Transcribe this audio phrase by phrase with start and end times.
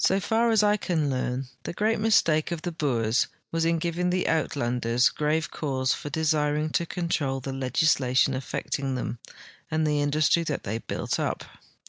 [0.00, 4.10] So far as I can learn, the great mistake of the Boers was in giving
[4.10, 9.20] the Uitlanders grave cause for desiring to control the legislation affecting them
[9.70, 11.44] and the industiw the}' had built up.